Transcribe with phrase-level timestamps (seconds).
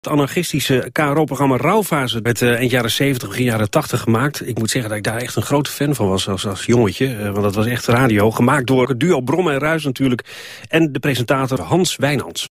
[0.00, 4.46] Het anarchistische KRO-programma Rauwfase werd uh, eind jaren 70, begin jaren 80 gemaakt.
[4.48, 7.06] Ik moet zeggen dat ik daar echt een grote fan van was als, als jongetje.
[7.06, 8.30] Uh, want dat was echt radio.
[8.30, 10.24] Gemaakt door het duo Brom en Ruis natuurlijk.
[10.68, 12.48] En de presentator Hans Wijnands.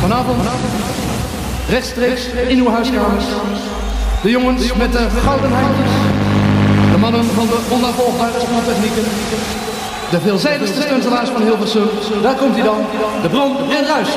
[0.00, 0.72] Vanavond, vanavond
[1.68, 3.24] rechtstreeks in uw huiskamers.
[4.24, 5.90] De jongens met de gouden handjes.
[6.92, 9.02] De mannen van de onnavolgbare sporttechnieken.
[10.10, 11.88] De veelzijdigste stuntelaars van Hilversum.
[12.22, 12.80] Daar komt hij dan.
[13.22, 14.08] De Bron en Ruis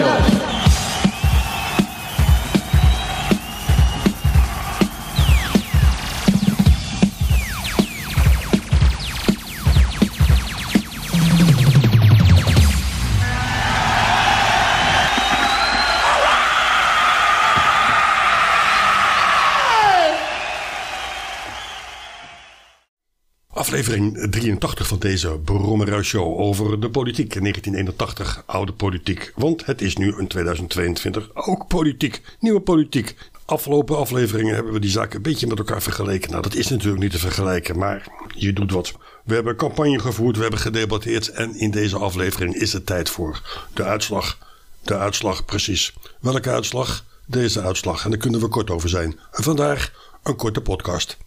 [23.67, 29.32] Aflevering 83 van deze Brommerhuis Show over de politiek in 1981, oude politiek.
[29.35, 33.15] Want het is nu in 2022 ook politiek, nieuwe politiek.
[33.45, 36.29] Afgelopen afleveringen hebben we die zaken een beetje met elkaar vergeleken.
[36.29, 38.93] Nou, dat is natuurlijk niet te vergelijken, maar je doet wat.
[39.23, 43.41] We hebben campagne gevoerd, we hebben gedebatteerd en in deze aflevering is het tijd voor
[43.73, 44.38] de uitslag.
[44.82, 45.93] De uitslag, precies.
[46.20, 47.05] Welke uitslag?
[47.26, 48.04] Deze uitslag.
[48.04, 49.20] En daar kunnen we kort over zijn.
[49.32, 49.91] En vandaag
[50.23, 51.18] een korte podcast.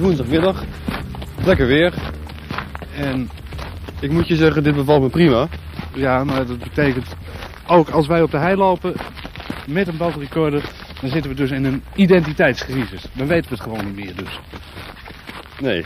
[0.00, 0.64] Is woensdagmiddag.
[1.44, 1.94] Lekker weer.
[2.96, 3.30] En
[4.00, 5.48] ik moet je zeggen, dit bevalt me prima.
[5.94, 7.06] Ja, maar dat betekent
[7.66, 8.94] ook als wij op de hei lopen
[9.66, 10.62] met een bandrecorder,
[11.00, 13.04] dan zitten we dus in een identiteitscrisis.
[13.12, 14.40] Dan weten we het gewoon niet meer dus.
[15.60, 15.84] Nee.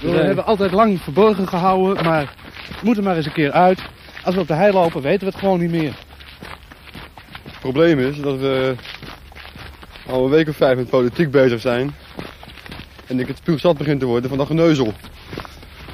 [0.00, 2.34] We hebben altijd lang verborgen gehouden, maar
[2.68, 3.82] het moet er maar eens een keer uit.
[4.24, 5.94] Als we op de hei lopen, weten we het gewoon niet meer.
[7.42, 8.74] Het probleem is dat we
[10.06, 11.94] al een week of vijf met politiek bezig zijn.
[13.12, 14.92] En ik het puur zat begint te worden van dat geneuzel.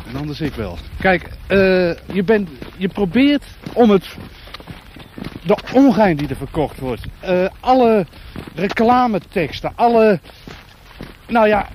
[0.08, 0.78] En anders ik wel.
[1.00, 4.06] Kijk, uh, je, bent, je probeert om het...
[5.44, 7.06] De ongein die er verkocht wordt.
[7.24, 8.06] Uh, alle
[8.54, 10.20] reclameteksten, alle...
[11.28, 11.68] Nou ja,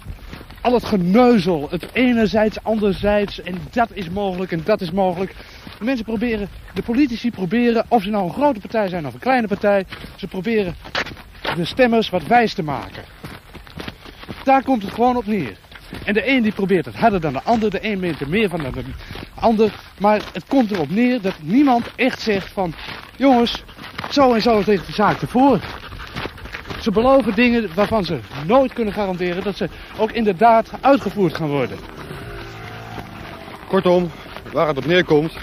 [0.61, 1.67] al het geneuzel.
[1.69, 3.41] Het enerzijds, anderzijds.
[3.41, 5.35] En dat is mogelijk en dat is mogelijk.
[5.77, 9.19] De mensen proberen, de politici proberen, of ze nou een grote partij zijn of een
[9.19, 9.85] kleine partij.
[10.15, 10.75] Ze proberen
[11.55, 13.03] de stemmers wat wijs te maken.
[14.43, 15.57] Daar komt het gewoon op neer.
[16.05, 18.49] En de een die probeert het harder dan de ander, de een meent er meer
[18.49, 18.83] van dan de
[19.35, 19.73] ander.
[19.97, 22.73] Maar het komt erop neer dat niemand echt zegt van...
[23.15, 23.63] Jongens,
[24.11, 25.59] zo en zo ligt de zaak ervoor.
[26.81, 31.77] Ze beloven dingen waarvan ze nooit kunnen garanderen dat ze ook inderdaad uitgevoerd gaan worden.
[33.67, 34.11] Kortom,
[34.51, 35.33] waar het op neerkomt,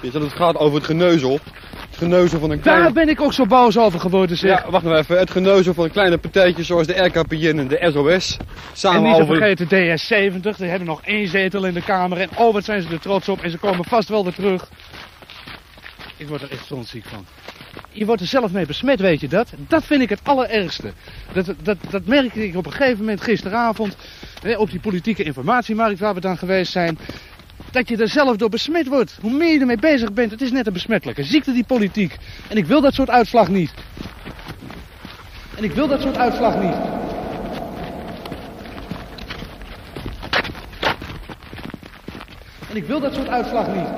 [0.00, 1.40] is dat het gaat over het geneuzel
[2.02, 2.82] geneuzel van een kleine...
[2.82, 4.64] Daar ben ik ook zo boos over geworden, zeg.
[4.64, 5.18] Ja, wacht nou even.
[5.18, 8.36] Het geneuzel van een kleine partijtje zoals de RKPN en de SOS.
[8.72, 10.56] Samen en niet te vergeten DS70.
[10.56, 12.20] Die hebben nog één zetel in de Kamer.
[12.20, 13.42] En oh, wat zijn ze er trots op.
[13.42, 14.68] En ze komen vast wel weer terug.
[16.16, 17.26] Ik word er echt ziek van.
[17.90, 19.48] Je wordt er zelf mee besmet, weet je dat?
[19.68, 20.92] Dat vind ik het allerergste.
[21.32, 23.96] Dat, dat, dat merkte ik op een gegeven moment gisteravond...
[24.56, 26.98] op die politieke informatiemarkt waar we dan geweest zijn
[27.72, 29.18] dat je er zelf door besmet wordt.
[29.20, 32.16] Hoe meer je ermee bezig bent, het is net een besmettelijke ziekte, die politiek.
[32.48, 33.74] En ik wil dat soort uitslag niet.
[35.56, 36.74] En ik wil dat soort uitslag niet.
[42.70, 43.88] En ik wil dat soort uitslag niet.